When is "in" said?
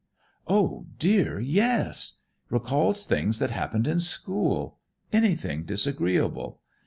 3.85-3.99